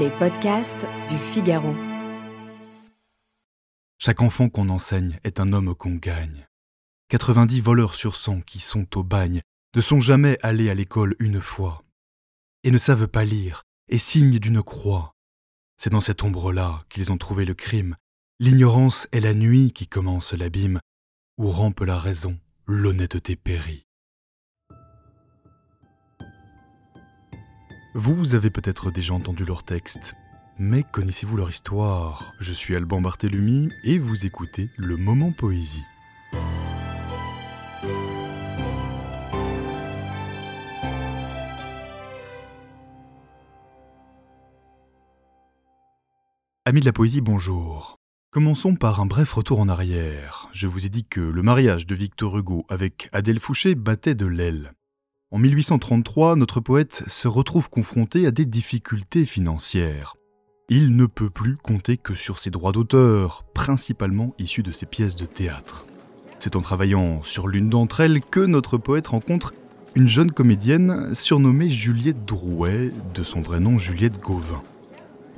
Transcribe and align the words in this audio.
Les 0.00 0.08
podcasts 0.08 0.86
du 1.10 1.18
Figaro. 1.18 1.74
Chaque 3.98 4.22
enfant 4.22 4.48
qu'on 4.48 4.70
enseigne 4.70 5.18
est 5.22 5.38
un 5.38 5.52
homme 5.52 5.74
qu'on 5.74 5.96
gagne. 5.96 6.46
90 7.10 7.60
voleurs 7.60 7.94
sur 7.94 8.16
100 8.16 8.40
qui 8.40 8.60
sont 8.60 8.96
au 8.96 9.02
bagne 9.02 9.42
ne 9.74 9.80
sont 9.82 10.00
jamais 10.00 10.38
allés 10.40 10.70
à 10.70 10.74
l'école 10.74 11.14
une 11.18 11.42
fois 11.42 11.82
et 12.62 12.70
ne 12.70 12.78
savent 12.78 13.06
pas 13.06 13.24
lire 13.24 13.64
et 13.88 13.98
signent 13.98 14.38
d'une 14.38 14.62
croix. 14.62 15.12
C'est 15.76 15.90
dans 15.90 16.00
cette 16.00 16.22
ombre-là 16.22 16.84
qu'ils 16.88 17.12
ont 17.12 17.18
trouvé 17.18 17.44
le 17.44 17.54
crime. 17.54 17.96
L'ignorance 18.40 19.08
est 19.12 19.20
la 19.20 19.34
nuit 19.34 19.72
qui 19.72 19.88
commence 19.88 20.32
l'abîme, 20.32 20.80
où 21.36 21.50
rampe 21.50 21.80
la 21.80 21.98
raison, 21.98 22.38
l'honnêteté 22.66 23.36
périt. 23.36 23.84
Vous 27.94 28.34
avez 28.34 28.48
peut-être 28.48 28.90
déjà 28.90 29.12
entendu 29.12 29.44
leur 29.44 29.64
texte, 29.64 30.14
mais 30.58 30.82
connaissez-vous 30.82 31.36
leur 31.36 31.50
histoire? 31.50 32.32
Je 32.40 32.50
suis 32.50 32.74
Alban 32.74 33.02
Barthélemy 33.02 33.68
et 33.84 33.98
vous 33.98 34.24
écoutez 34.24 34.70
le 34.78 34.96
Moment 34.96 35.30
Poésie. 35.30 35.84
Amis 46.64 46.80
de 46.80 46.86
la 46.86 46.94
poésie, 46.94 47.20
bonjour. 47.20 47.98
Commençons 48.30 48.74
par 48.74 49.02
un 49.02 49.06
bref 49.06 49.34
retour 49.34 49.60
en 49.60 49.68
arrière. 49.68 50.48
Je 50.54 50.66
vous 50.66 50.86
ai 50.86 50.88
dit 50.88 51.04
que 51.04 51.20
le 51.20 51.42
mariage 51.42 51.86
de 51.86 51.94
Victor 51.94 52.38
Hugo 52.38 52.64
avec 52.70 53.10
Adèle 53.12 53.38
Fouché 53.38 53.74
battait 53.74 54.14
de 54.14 54.24
l'aile. 54.24 54.72
En 55.32 55.38
1833, 55.38 56.36
notre 56.36 56.60
poète 56.60 57.04
se 57.06 57.26
retrouve 57.26 57.70
confronté 57.70 58.26
à 58.26 58.30
des 58.30 58.44
difficultés 58.44 59.24
financières. 59.24 60.14
Il 60.68 60.94
ne 60.94 61.06
peut 61.06 61.30
plus 61.30 61.56
compter 61.56 61.96
que 61.96 62.12
sur 62.12 62.38
ses 62.38 62.50
droits 62.50 62.72
d'auteur, 62.72 63.42
principalement 63.54 64.34
issus 64.38 64.62
de 64.62 64.72
ses 64.72 64.84
pièces 64.84 65.16
de 65.16 65.24
théâtre. 65.24 65.86
C'est 66.38 66.54
en 66.54 66.60
travaillant 66.60 67.22
sur 67.22 67.48
l'une 67.48 67.70
d'entre 67.70 68.00
elles 68.00 68.20
que 68.20 68.40
notre 68.40 68.76
poète 68.76 69.06
rencontre 69.06 69.54
une 69.94 70.06
jeune 70.06 70.30
comédienne 70.30 71.14
surnommée 71.14 71.70
Juliette 71.70 72.26
Drouet, 72.26 72.90
de 73.14 73.22
son 73.22 73.40
vrai 73.40 73.58
nom 73.58 73.78
Juliette 73.78 74.20
Gauvin. 74.20 74.62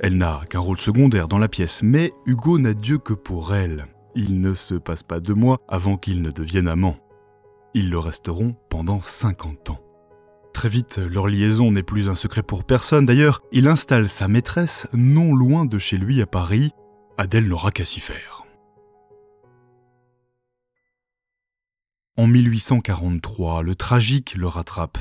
Elle 0.01 0.17
n'a 0.17 0.41
qu'un 0.49 0.59
rôle 0.59 0.77
secondaire 0.77 1.29
dans 1.29 1.39
la 1.39 1.47
pièce, 1.47 1.83
mais 1.83 2.11
Hugo 2.25 2.59
n'a 2.59 2.73
Dieu 2.73 2.97
que 2.97 3.13
pour 3.13 3.55
elle. 3.55 3.87
Il 4.13 4.41
ne 4.41 4.53
se 4.55 4.75
passe 4.75 5.03
pas 5.03 5.21
deux 5.21 5.35
mois 5.35 5.61
avant 5.69 5.95
qu'ils 5.95 6.21
ne 6.21 6.31
deviennent 6.31 6.67
amants. 6.67 6.97
Ils 7.73 7.89
le 7.89 7.99
resteront 7.99 8.57
pendant 8.69 9.01
50 9.01 9.69
ans. 9.69 9.84
Très 10.65 10.71
vite, 10.71 10.97
leur 10.97 11.27
liaison 11.27 11.71
n'est 11.71 11.83
plus 11.83 12.09
un 12.09 12.15
secret 12.15 12.41
pour 12.41 12.63
personne. 12.63 13.05
D'ailleurs, 13.05 13.43
il 13.51 13.67
installe 13.67 14.09
sa 14.09 14.27
maîtresse 14.27 14.87
non 14.93 15.35
loin 15.35 15.63
de 15.63 15.77
chez 15.77 15.95
lui 15.95 16.23
à 16.23 16.25
Paris. 16.25 16.71
Adèle 17.19 17.47
n'aura 17.47 17.69
qu'à 17.69 17.85
s'y 17.85 17.99
faire. 17.99 18.45
En 22.17 22.25
1843, 22.25 23.61
le 23.61 23.75
tragique 23.75 24.33
le 24.33 24.47
rattrape. 24.47 24.97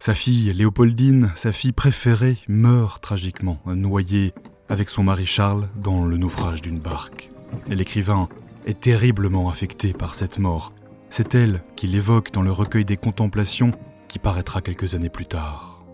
Sa 0.00 0.12
fille, 0.12 0.52
Léopoldine, 0.52 1.32
sa 1.34 1.50
fille 1.50 1.72
préférée, 1.72 2.36
meurt 2.46 3.02
tragiquement, 3.02 3.58
noyée 3.64 4.34
avec 4.68 4.90
son 4.90 5.02
mari 5.02 5.24
Charles 5.24 5.70
dans 5.76 6.04
le 6.04 6.18
naufrage 6.18 6.60
d'une 6.60 6.78
barque. 6.78 7.30
L'écrivain 7.68 8.28
est 8.66 8.80
terriblement 8.80 9.48
affecté 9.48 9.94
par 9.94 10.14
cette 10.14 10.38
mort. 10.38 10.74
C'est 11.08 11.34
elle 11.34 11.62
qui 11.74 11.86
l'évoque 11.86 12.32
dans 12.32 12.42
le 12.42 12.52
recueil 12.52 12.84
des 12.84 12.98
contemplations 12.98 13.72
qui 14.08 14.18
paraîtra 14.18 14.60
quelques 14.60 14.94
années 14.94 15.10
plus 15.10 15.26
tard. 15.26 15.84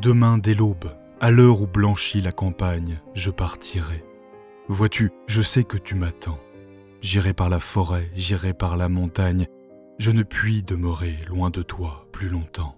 Demain 0.00 0.38
dès 0.38 0.54
l'aube, 0.54 0.96
à 1.20 1.30
l'heure 1.30 1.62
où 1.62 1.66
blanchit 1.66 2.20
la 2.20 2.32
campagne, 2.32 3.00
je 3.14 3.30
partirai. 3.30 4.04
Vois-tu, 4.68 5.10
je 5.26 5.42
sais 5.42 5.64
que 5.64 5.76
tu 5.76 5.94
m'attends. 5.94 6.38
J'irai 7.02 7.32
par 7.32 7.50
la 7.50 7.60
forêt, 7.60 8.10
j'irai 8.14 8.54
par 8.54 8.76
la 8.76 8.88
montagne, 8.88 9.46
je 9.98 10.10
ne 10.10 10.22
puis 10.22 10.62
demeurer 10.62 11.18
loin 11.28 11.50
de 11.50 11.62
toi 11.62 12.06
plus 12.12 12.28
longtemps. 12.28 12.76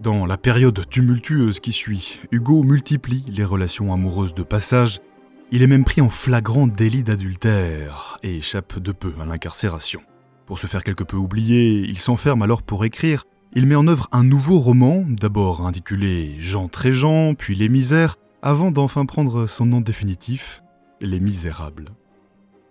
Dans 0.00 0.26
la 0.26 0.36
période 0.36 0.86
tumultueuse 0.90 1.60
qui 1.60 1.72
suit, 1.72 2.20
Hugo 2.30 2.62
multiplie 2.62 3.24
les 3.28 3.44
relations 3.44 3.92
amoureuses 3.92 4.34
de 4.34 4.42
passage 4.42 5.00
il 5.52 5.62
est 5.62 5.66
même 5.66 5.84
pris 5.84 6.00
en 6.00 6.10
flagrant 6.10 6.66
délit 6.66 7.02
d'adultère 7.02 8.16
et 8.22 8.36
échappe 8.36 8.78
de 8.78 8.92
peu 8.92 9.12
à 9.20 9.24
l'incarcération. 9.24 10.00
Pour 10.46 10.58
se 10.58 10.66
faire 10.66 10.82
quelque 10.82 11.04
peu 11.04 11.16
oublier, 11.16 11.80
il 11.88 11.98
s'enferme 11.98 12.42
alors 12.42 12.62
pour 12.62 12.84
écrire. 12.84 13.24
Il 13.54 13.66
met 13.66 13.76
en 13.76 13.86
œuvre 13.86 14.08
un 14.12 14.24
nouveau 14.24 14.58
roman, 14.58 15.04
d'abord 15.06 15.66
intitulé 15.66 16.36
Jean 16.40 16.68
Tréjean, 16.68 17.34
puis 17.34 17.54
Les 17.54 17.68
Misères, 17.68 18.16
avant 18.42 18.70
d'enfin 18.70 19.06
prendre 19.06 19.46
son 19.46 19.66
nom 19.66 19.80
définitif, 19.80 20.62
Les 21.00 21.20
Misérables. 21.20 21.90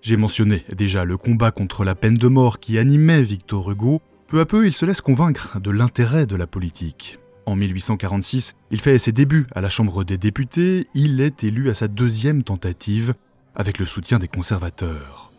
J'ai 0.01 0.17
mentionné 0.17 0.65
déjà 0.75 1.05
le 1.05 1.15
combat 1.17 1.51
contre 1.51 1.85
la 1.85 1.95
peine 1.95 2.17
de 2.17 2.27
mort 2.27 2.59
qui 2.59 2.77
animait 2.77 3.23
Victor 3.23 3.71
Hugo. 3.71 4.01
Peu 4.27 4.41
à 4.41 4.45
peu, 4.45 4.67
il 4.67 4.73
se 4.73 4.85
laisse 4.85 4.99
convaincre 4.99 5.61
de 5.61 5.71
l'intérêt 5.71 6.25
de 6.25 6.35
la 6.35 6.47
politique. 6.47 7.17
En 7.45 7.55
1846, 7.55 8.55
il 8.71 8.79
fait 8.79 8.97
ses 8.97 9.11
débuts 9.11 9.47
à 9.53 9.61
la 9.61 9.69
Chambre 9.69 10.03
des 10.03 10.17
députés, 10.17 10.87
il 10.93 11.19
est 11.19 11.43
élu 11.43 11.69
à 11.69 11.73
sa 11.73 11.87
deuxième 11.87 12.43
tentative 12.43 13.13
avec 13.55 13.79
le 13.79 13.85
soutien 13.85 14.19
des 14.19 14.27
conservateurs. 14.27 15.31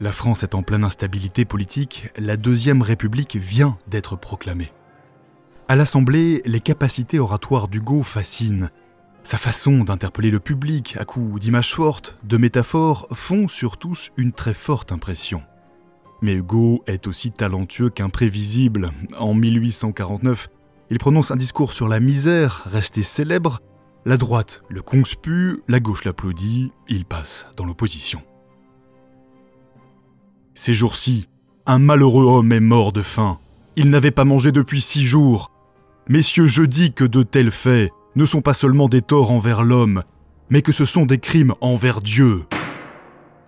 La 0.00 0.12
France 0.12 0.42
est 0.42 0.54
en 0.54 0.62
pleine 0.62 0.84
instabilité 0.84 1.44
politique, 1.44 2.10
la 2.18 2.36
Deuxième 2.36 2.82
République 2.82 3.36
vient 3.36 3.78
d'être 3.86 4.16
proclamée. 4.16 4.72
À 5.68 5.76
l'Assemblée, 5.76 6.42
les 6.44 6.60
capacités 6.60 7.18
oratoires 7.18 7.68
d'Hugo 7.68 8.02
fascinent. 8.02 8.70
Sa 9.22 9.38
façon 9.38 9.84
d'interpeller 9.84 10.30
le 10.30 10.38
public 10.38 10.96
à 11.00 11.04
coups 11.04 11.40
d'images 11.40 11.74
fortes, 11.74 12.18
de 12.24 12.36
métaphores, 12.36 13.08
font 13.12 13.48
sur 13.48 13.78
tous 13.78 14.10
une 14.16 14.32
très 14.32 14.54
forte 14.54 14.92
impression. 14.92 15.42
Mais 16.22 16.34
Hugo 16.34 16.82
est 16.86 17.06
aussi 17.06 17.30
talentueux 17.30 17.90
qu'imprévisible. 17.90 18.92
En 19.18 19.34
1849, 19.34 20.48
il 20.90 20.98
prononce 20.98 21.30
un 21.30 21.36
discours 21.36 21.72
sur 21.72 21.88
la 21.88 22.00
misère, 22.00 22.62
resté 22.66 23.02
célèbre. 23.02 23.60
La 24.04 24.16
droite 24.16 24.62
le 24.68 24.82
conspue, 24.82 25.62
la 25.66 25.80
gauche 25.80 26.04
l'applaudit, 26.04 26.72
il 26.88 27.04
passe 27.04 27.48
dans 27.56 27.64
l'opposition. 27.64 28.22
Ces 30.54 30.74
jours-ci, 30.74 31.28
un 31.66 31.78
malheureux 31.78 32.24
homme 32.24 32.52
est 32.52 32.60
mort 32.60 32.92
de 32.92 33.02
faim. 33.02 33.38
Il 33.74 33.90
n'avait 33.90 34.12
pas 34.12 34.24
mangé 34.24 34.52
depuis 34.52 34.80
six 34.80 35.04
jours. 35.04 35.50
Messieurs, 36.08 36.46
je 36.46 36.62
dis 36.62 36.92
que 36.92 37.04
de 37.04 37.24
tels 37.24 37.50
faits 37.50 37.90
ne 38.14 38.24
sont 38.24 38.40
pas 38.40 38.54
seulement 38.54 38.88
des 38.88 39.02
torts 39.02 39.32
envers 39.32 39.64
l'homme, 39.64 40.04
mais 40.50 40.62
que 40.62 40.72
ce 40.72 40.84
sont 40.84 41.04
des 41.04 41.18
crimes 41.18 41.54
envers 41.60 42.00
Dieu. 42.00 42.44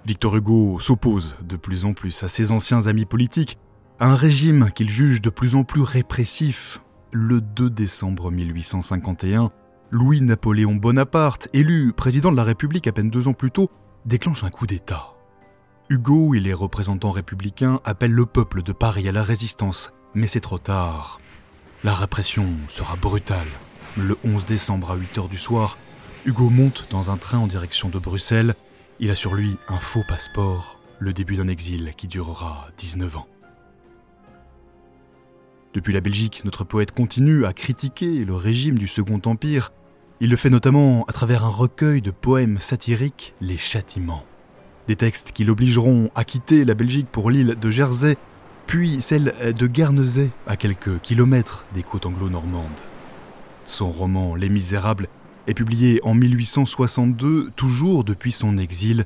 Victor 0.05 0.37
Hugo 0.37 0.79
s'oppose 0.81 1.37
de 1.43 1.57
plus 1.57 1.85
en 1.85 1.93
plus 1.93 2.23
à 2.23 2.29
ses 2.29 2.51
anciens 2.51 2.89
amis 2.89 3.07
politiques, 3.07 3.59
à 4.01 4.11
un 4.11 4.15
régime 4.15 4.71
qu'il 4.75 4.91
juge 4.91 5.23
de 5.23 5.31
plus 5.31 5.55
en 5.55 5.65
plus 5.65 5.83
répressif, 5.83 6.81
le 7.13 7.41
2 7.41 7.71
décembre 7.71 8.31
1851, 8.31 9.51
Louis-Napoléon 9.91 10.75
Bonaparte, 10.75 11.49
élu 11.53 11.93
président 11.93 12.31
de 12.31 12.37
la 12.37 12.45
République 12.45 12.87
à 12.87 12.93
peine 12.93 13.11
deux 13.11 13.29
ans 13.29 13.33
plus 13.33 13.51
tôt, 13.51 13.71
déclenche 14.05 14.45
un 14.45 14.51
coup 14.51 14.67
d'État. 14.67 15.15
Hugo 15.89 16.35
et 16.35 16.41
les 16.41 16.53
représentants 16.53 17.11
républicains 17.11 17.81
appellent 17.85 18.13
le 18.13 18.27
peuple 18.27 18.63
de 18.63 18.73
Paris 18.73 19.09
à 19.09 19.13
la 19.13 19.23
résistance, 19.23 19.93
mais 20.15 20.29
c'est 20.29 20.41
trop 20.41 20.59
tard. 20.59 21.21
La 21.83 21.95
répression 21.95 22.47
sera 22.69 22.97
brutale. 22.97 23.49
Le 23.97 24.19
11 24.25 24.45
décembre 24.45 24.91
à 24.91 24.97
8 24.97 25.19
heures 25.19 25.29
du 25.29 25.39
soir, 25.39 25.79
Hugo 26.27 26.51
monte 26.51 26.89
dans 26.91 27.11
un 27.11 27.17
train 27.17 27.39
en 27.39 27.47
direction 27.47 27.89
de 27.89 27.99
Bruxelles. 27.99 28.55
Il 29.01 29.11
a 29.11 29.15
sur 29.15 29.35
lui 29.35 29.57
un 29.69 29.81
faux 29.81 30.05
passeport, 30.07 30.79
le 30.99 31.13
début 31.15 31.37
d'un 31.37 31.49
exil 31.49 31.95
qui 31.97 32.07
durera 32.07 32.69
19 32.77 33.17
ans. 33.17 33.27
Depuis 35.79 35.93
la 35.93 36.01
Belgique, 36.01 36.43
notre 36.45 36.65
poète 36.65 36.91
continue 36.91 37.47
à 37.47 37.53
critiquer 37.53 38.25
le 38.25 38.35
régime 38.35 38.77
du 38.77 38.89
Second 38.89 39.21
Empire. 39.27 39.73
Il 40.19 40.29
le 40.29 40.35
fait 40.35 40.51
notamment 40.51 41.05
à 41.07 41.13
travers 41.13 41.45
un 41.45 41.51
recueil 41.51 42.03
de 42.03 42.11
poèmes 42.11 42.59
satiriques, 42.59 43.33
Les 43.41 43.57
Châtiments. 43.57 44.25
Des 44.89 44.97
textes 44.97 45.31
qui 45.31 45.45
l'obligeront 45.45 46.11
à 46.17 46.25
quitter 46.25 46.65
la 46.65 46.75
Belgique 46.75 47.07
pour 47.07 47.31
l'île 47.31 47.55
de 47.61 47.71
Jersey, 47.71 48.17
puis 48.67 49.01
celle 49.01 49.55
de 49.57 49.67
Guernesey, 49.69 50.33
à 50.49 50.57
quelques 50.57 51.01
kilomètres 51.01 51.65
des 51.75 51.85
côtes 51.85 52.07
anglo-normandes. 52.07 52.67
Son 53.65 53.93
roman 53.93 54.35
Les 54.35 54.49
Misérables 54.49 55.07
est 55.47 55.55
publié 55.55 56.01
en 56.03 56.15
1862, 56.15 57.53
toujours 57.55 58.03
depuis 58.03 58.33
son 58.33 58.59
exil. 58.59 59.05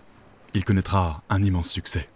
Il 0.55 0.65
connaîtra 0.65 1.23
un 1.29 1.43
immense 1.43 1.69
succès. 1.69 2.09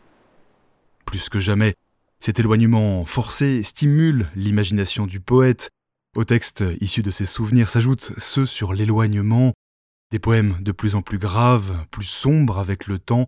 Plus 1.05 1.29
que 1.29 1.41
jamais, 1.41 1.75
cet 2.20 2.40
éloignement 2.40 3.04
forcé 3.04 3.62
stimule 3.62 4.30
l'imagination 4.34 5.06
du 5.06 5.20
poète. 5.20 5.70
Aux 6.16 6.24
textes 6.24 6.64
issus 6.80 7.02
de 7.02 7.10
ses 7.10 7.26
souvenirs 7.26 7.68
s'ajoutent 7.68 8.12
ceux 8.18 8.46
sur 8.46 8.72
l'éloignement, 8.72 9.52
des 10.10 10.18
poèmes 10.18 10.56
de 10.60 10.72
plus 10.72 10.94
en 10.94 11.02
plus 11.02 11.18
graves, 11.18 11.84
plus 11.90 12.04
sombres 12.04 12.58
avec 12.58 12.86
le 12.86 12.98
temps. 12.98 13.26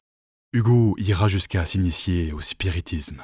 Hugo 0.52 0.94
ira 0.98 1.28
jusqu'à 1.28 1.66
s'initier 1.66 2.32
au 2.32 2.40
spiritisme. 2.40 3.22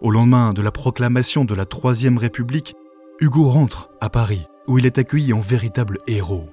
Au 0.00 0.10
lendemain 0.10 0.52
de 0.52 0.60
la 0.60 0.70
proclamation 0.70 1.44
de 1.44 1.54
la 1.54 1.64
Troisième 1.66 2.18
République, 2.18 2.74
Hugo 3.20 3.48
rentre 3.48 3.88
à 4.00 4.10
Paris, 4.10 4.46
où 4.66 4.78
il 4.78 4.86
est 4.86 4.98
accueilli 4.98 5.32
en 5.32 5.40
véritable 5.40 5.98
héros. 6.06 6.50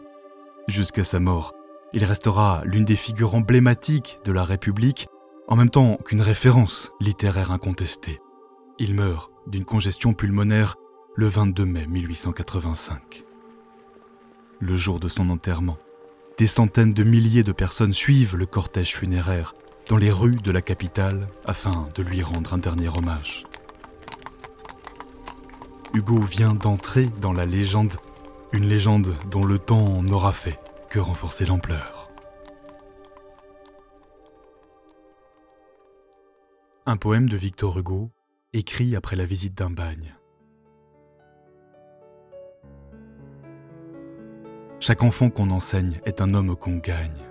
Jusqu'à 0.71 1.03
sa 1.03 1.19
mort, 1.19 1.53
il 1.91 2.05
restera 2.05 2.61
l'une 2.63 2.85
des 2.85 2.95
figures 2.95 3.35
emblématiques 3.35 4.19
de 4.23 4.31
la 4.31 4.45
République, 4.45 5.09
en 5.49 5.57
même 5.57 5.69
temps 5.69 5.97
qu'une 5.97 6.21
référence 6.21 6.93
littéraire 7.01 7.51
incontestée. 7.51 8.21
Il 8.79 8.95
meurt 8.95 9.33
d'une 9.47 9.65
congestion 9.65 10.13
pulmonaire 10.13 10.77
le 11.17 11.27
22 11.27 11.65
mai 11.65 11.87
1885. 11.87 13.25
Le 14.61 14.75
jour 14.77 15.01
de 15.01 15.09
son 15.09 15.29
enterrement, 15.29 15.77
des 16.37 16.47
centaines 16.47 16.93
de 16.93 17.03
milliers 17.03 17.43
de 17.43 17.51
personnes 17.51 17.91
suivent 17.91 18.37
le 18.37 18.45
cortège 18.45 18.95
funéraire 18.95 19.55
dans 19.89 19.97
les 19.97 20.09
rues 20.09 20.37
de 20.37 20.51
la 20.51 20.61
capitale 20.61 21.27
afin 21.43 21.89
de 21.95 22.01
lui 22.01 22.23
rendre 22.23 22.53
un 22.53 22.59
dernier 22.59 22.87
hommage. 22.87 23.45
Hugo 25.93 26.19
vient 26.21 26.53
d'entrer 26.53 27.09
dans 27.19 27.33
la 27.33 27.45
légende, 27.45 27.97
une 28.53 28.67
légende 28.67 29.15
dont 29.29 29.43
le 29.43 29.59
temps 29.59 30.01
n'aura 30.03 30.33
fait 30.33 30.59
que 30.89 30.99
renforcer 30.99 31.45
l'ampleur. 31.45 32.09
Un 36.85 36.97
poème 36.97 37.29
de 37.29 37.37
Victor 37.37 37.77
Hugo, 37.77 38.11
écrit 38.53 38.95
après 38.95 39.15
la 39.15 39.23
visite 39.23 39.57
d'un 39.57 39.69
bagne. 39.69 40.15
Chaque 44.81 45.03
enfant 45.03 45.29
qu'on 45.29 45.51
enseigne 45.51 46.01
est 46.05 46.21
un 46.21 46.33
homme 46.33 46.55
qu'on 46.55 46.77
gagne. 46.77 47.23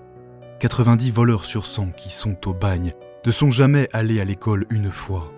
90 0.61 1.11
voleurs 1.11 1.44
sur 1.44 1.66
100 1.66 1.90
qui 1.90 2.11
sont 2.11 2.49
au 2.49 2.55
bagne 2.55 2.94
ne 3.26 3.31
sont 3.31 3.50
jamais 3.50 3.88
allés 3.93 4.20
à 4.20 4.25
l'école 4.25 4.66
une 4.70 4.90
fois 4.90 5.32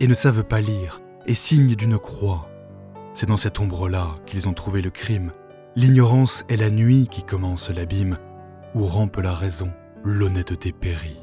et 0.00 0.08
ne 0.08 0.14
savent 0.14 0.44
pas 0.44 0.60
lire 0.60 1.00
et 1.26 1.34
signent 1.34 1.76
d'une 1.76 1.98
croix. 1.98 2.48
C'est 3.16 3.24
dans 3.24 3.38
cette 3.38 3.60
ombre-là 3.60 4.18
qu'ils 4.26 4.46
ont 4.46 4.52
trouvé 4.52 4.82
le 4.82 4.90
crime. 4.90 5.32
L'ignorance 5.74 6.44
est 6.50 6.56
la 6.56 6.68
nuit 6.68 7.08
qui 7.10 7.22
commence 7.22 7.70
l'abîme, 7.70 8.18
où 8.74 8.84
rampe 8.84 9.16
la 9.16 9.32
raison, 9.32 9.72
l'honnêteté 10.04 10.70
périt. 10.70 11.22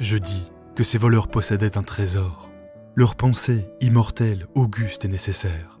Je 0.00 0.16
dis 0.16 0.50
que 0.74 0.82
ces 0.82 0.98
voleurs 0.98 1.28
possédaient 1.28 1.78
un 1.78 1.84
trésor. 1.84 2.50
Leur 2.96 3.14
pensée, 3.14 3.68
immortelle, 3.80 4.48
auguste 4.56 5.04
et 5.04 5.08
nécessaire. 5.08 5.78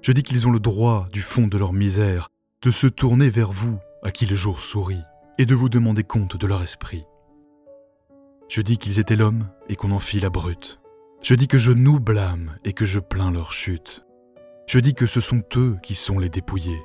Je 0.00 0.12
dis 0.12 0.22
qu'ils 0.22 0.48
ont 0.48 0.50
le 0.50 0.60
droit, 0.60 1.08
du 1.12 1.20
fond 1.20 1.46
de 1.46 1.58
leur 1.58 1.74
misère, 1.74 2.30
de 2.62 2.70
se 2.70 2.86
tourner 2.86 3.28
vers 3.28 3.52
vous, 3.52 3.78
à 4.02 4.12
qui 4.12 4.24
le 4.24 4.34
jour 4.34 4.60
sourit, 4.60 5.04
et 5.36 5.44
de 5.44 5.54
vous 5.54 5.68
demander 5.68 6.04
compte 6.04 6.38
de 6.38 6.46
leur 6.46 6.62
esprit. 6.62 7.04
Je 8.48 8.62
dis 8.62 8.78
qu'ils 8.78 8.98
étaient 8.98 9.14
l'homme 9.14 9.46
et 9.68 9.76
qu'on 9.76 9.90
en 9.90 9.98
fit 9.98 10.20
la 10.20 10.30
brute. 10.30 10.80
Je 11.20 11.34
dis 11.34 11.48
que 11.48 11.58
je 11.58 11.72
nous 11.72 12.00
blâme 12.00 12.56
et 12.64 12.72
que 12.72 12.86
je 12.86 12.98
plains 12.98 13.30
leur 13.30 13.52
chute. 13.52 14.03
Je 14.66 14.78
dis 14.78 14.94
que 14.94 15.06
ce 15.06 15.20
sont 15.20 15.42
eux 15.56 15.76
qui 15.82 15.94
sont 15.94 16.18
les 16.18 16.30
dépouillés. 16.30 16.82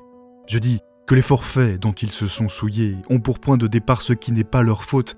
Je 0.48 0.60
dis 0.60 0.82
que 1.08 1.16
les 1.16 1.22
forfaits 1.22 1.80
dont 1.80 1.94
ils 1.94 2.12
se 2.12 2.28
sont 2.28 2.50
souillés 2.50 2.98
ont 3.10 3.20
pour 3.20 3.40
point 3.40 3.58
de 3.58 3.68
départ 3.68 4.02
ce 4.02 4.14
qui 4.14 4.32
n'est 4.32 4.44
pas 4.44 4.64
leur 4.64 4.84
faute. 4.84 5.18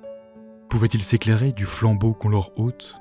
Pouvaient-ils 0.69 1.03
s'éclairer 1.03 1.51
du 1.51 1.65
flambeau 1.65 2.13
qu'on 2.13 2.29
leur 2.29 2.57
ôte? 2.59 2.95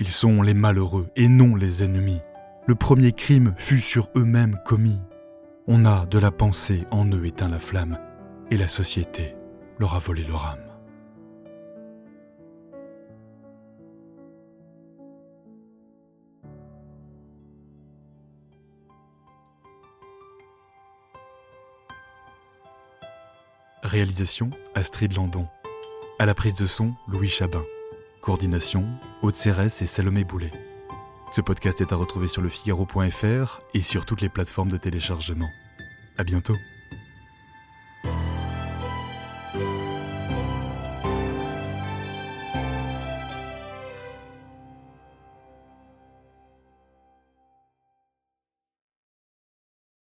Ils 0.00 0.08
sont 0.08 0.42
les 0.42 0.54
malheureux 0.54 1.08
et 1.14 1.28
non 1.28 1.54
les 1.54 1.84
ennemis. 1.84 2.20
Le 2.66 2.74
premier 2.74 3.12
crime 3.12 3.54
fut 3.58 3.80
sur 3.80 4.08
eux-mêmes 4.16 4.58
commis. 4.64 4.98
On 5.68 5.84
a 5.84 6.06
de 6.06 6.18
la 6.18 6.30
pensée 6.30 6.84
en 6.90 7.06
eux 7.06 7.26
éteint 7.26 7.48
la 7.48 7.60
flamme, 7.60 7.98
et 8.50 8.56
la 8.56 8.68
société 8.68 9.36
leur 9.78 9.94
a 9.94 9.98
volé 9.98 10.24
leur 10.24 10.46
âme. 10.46 10.73
Réalisation 23.84 24.48
Astrid 24.74 25.14
Landon. 25.14 25.46
À 26.18 26.24
la 26.24 26.34
prise 26.34 26.54
de 26.54 26.64
son, 26.64 26.94
Louis 27.06 27.28
Chabin. 27.28 27.62
Coordination 28.22 28.86
Aude 29.20 29.36
Cérès 29.36 29.82
et 29.82 29.86
Salomé 29.86 30.24
Boulet. 30.24 30.52
Ce 31.30 31.42
podcast 31.42 31.82
est 31.82 31.92
à 31.92 31.96
retrouver 31.96 32.26
sur 32.26 32.40
lefigaro.fr 32.40 33.60
et 33.74 33.82
sur 33.82 34.06
toutes 34.06 34.22
les 34.22 34.30
plateformes 34.30 34.70
de 34.70 34.78
téléchargement. 34.78 35.50
À 36.16 36.24
bientôt. 36.24 36.56